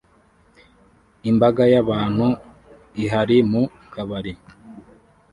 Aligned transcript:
Imbaga 1.29 1.63
y'abantu 1.73 2.27
ihari 3.03 3.37
mu 3.51 3.63
kabari 3.93 4.33